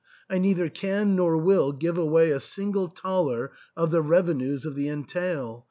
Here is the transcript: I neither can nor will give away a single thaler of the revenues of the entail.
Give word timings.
I 0.31 0.39
neither 0.39 0.67
can 0.67 1.15
nor 1.15 1.37
will 1.37 1.73
give 1.73 1.95
away 1.95 2.31
a 2.31 2.39
single 2.39 2.87
thaler 2.87 3.51
of 3.77 3.91
the 3.91 4.01
revenues 4.01 4.65
of 4.65 4.73
the 4.73 4.89
entail. 4.89 5.59